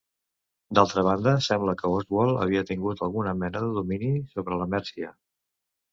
[0.77, 5.13] D’altra banda, sembla que Osvald havia tingut alguna mena de domini sobre la Mèrcia.